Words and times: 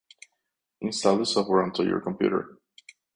Install 0.81 1.17
the 1.19 1.27
software 1.27 1.61
onto 1.61 1.83
your 1.83 2.01
computer 2.01 2.57